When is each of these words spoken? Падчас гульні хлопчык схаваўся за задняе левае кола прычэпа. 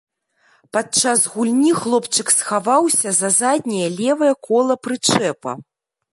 Падчас 0.75 1.19
гульні 1.33 1.73
хлопчык 1.81 2.31
схаваўся 2.37 3.13
за 3.19 3.29
задняе 3.39 3.89
левае 3.99 4.31
кола 4.49 4.79
прычэпа. 4.87 5.51